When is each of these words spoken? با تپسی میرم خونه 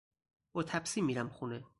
با 0.55 0.63
تپسی 0.63 1.01
میرم 1.01 1.29
خونه 1.29 1.63